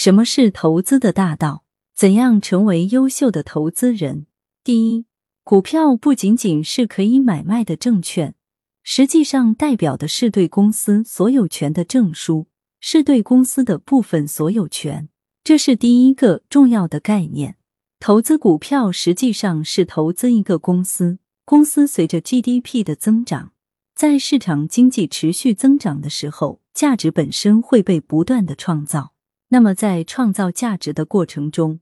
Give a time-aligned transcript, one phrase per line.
[0.00, 1.64] 什么是投资的大道？
[1.92, 4.26] 怎样成为优秀的投资人？
[4.62, 5.06] 第一，
[5.42, 8.36] 股票不仅仅是可以买卖的证券，
[8.84, 12.46] 实际上代表的是对公司所有权的证书，
[12.78, 15.08] 是对公司的部分所有权。
[15.42, 17.56] 这是第一个重要的概念。
[17.98, 23.50] 投资股票实际上是投资一个公司，公司随着 GDP 的增长，
[23.96, 29.14] 在市场经济持续增长的时候，价值本身会被不断的创造。
[29.48, 31.80] 那么在创造价值的过程中，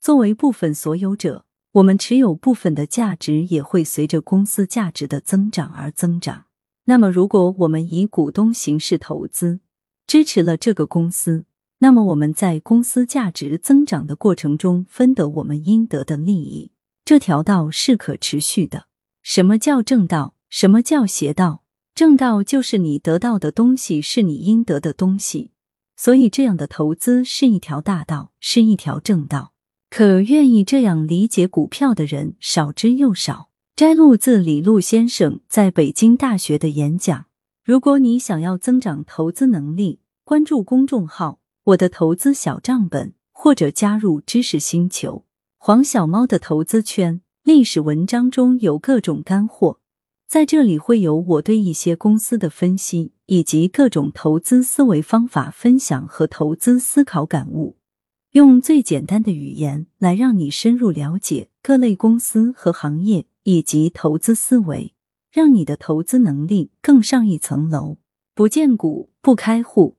[0.00, 6.44] 作为部分所有者，我们持有部分的价值也会随着公司价值的增长而增长。
[6.84, 9.60] 那么，如果我们以股东形式投资，
[10.06, 11.44] 支持了这个公司，
[11.80, 16.70] 那么我们在公司价值增长的过程中分得我们应得的利益。
[17.04, 18.86] 这条道是可持续的。
[19.22, 20.34] 什么叫正道？
[20.48, 21.62] 什么叫邪道？
[21.94, 25.50] 正道就是你得到的东西是你应得的东西。
[26.00, 29.52] 所以，这样的投资是一条大道，是一条正道。
[29.90, 33.48] 可愿意这样理解股票的人少之又少。
[33.74, 37.26] 摘录自李路先生在北京大学的演讲。
[37.64, 45.24] 如果你想要增长投资能力，关注公众号“我的投资小账本”，或者加入知识星球
[45.56, 47.20] 黄小猫的投资圈。
[47.42, 49.80] 历史文章中有各种干货。
[50.28, 57.76] 在这里会有我对一些公司的分析，以及各种投资思维方法分享和投资思考感悟，
[58.32, 64.94] 用最简单的语言来让你深入了解各类公司和行业以及投资思维，
[65.30, 67.98] 让你的投资能力更上一层楼。
[68.34, 69.97] 不见股不开户。